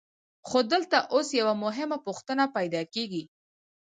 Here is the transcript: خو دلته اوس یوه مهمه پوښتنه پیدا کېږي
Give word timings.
خو 0.47 0.59
دلته 0.71 0.97
اوس 1.13 1.27
یوه 1.39 1.53
مهمه 1.63 1.97
پوښتنه 2.05 2.43
پیدا 2.57 2.81
کېږي 2.93 3.23